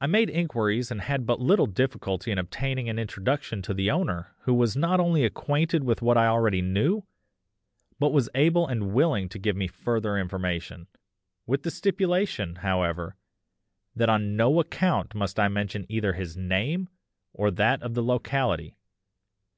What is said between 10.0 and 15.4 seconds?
information, with the stipulation, however, that on no account must